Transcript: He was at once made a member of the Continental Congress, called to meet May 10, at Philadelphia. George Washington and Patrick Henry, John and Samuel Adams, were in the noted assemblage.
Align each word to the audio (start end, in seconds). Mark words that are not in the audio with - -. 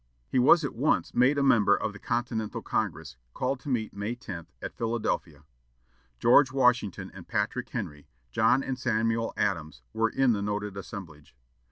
He 0.27 0.39
was 0.39 0.63
at 0.63 0.73
once 0.73 1.13
made 1.13 1.37
a 1.37 1.43
member 1.43 1.75
of 1.75 1.93
the 1.93 1.99
Continental 1.99 2.63
Congress, 2.63 3.17
called 3.35 3.59
to 3.59 3.69
meet 3.69 3.93
May 3.93 4.15
10, 4.15 4.47
at 4.59 4.73
Philadelphia. 4.73 5.43
George 6.19 6.51
Washington 6.51 7.11
and 7.13 7.27
Patrick 7.27 7.69
Henry, 7.69 8.07
John 8.31 8.63
and 8.63 8.79
Samuel 8.79 9.31
Adams, 9.37 9.83
were 9.93 10.09
in 10.09 10.33
the 10.33 10.41
noted 10.41 10.75
assemblage. 10.75 11.35